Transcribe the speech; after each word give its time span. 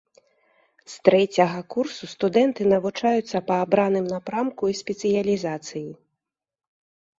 З 0.93 1.03
трэцяга 1.09 1.59
курсу 1.75 2.03
студэнты 2.13 2.61
навучаюцца 2.73 3.43
па 3.51 3.55
абраным 3.67 4.09
напрамку 4.15 4.63
і 4.75 4.77
спецыялізацыі. 4.83 5.87